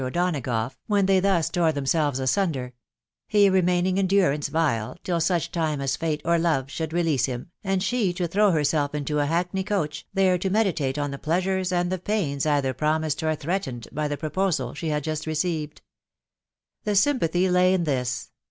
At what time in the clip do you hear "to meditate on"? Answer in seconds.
10.39-11.11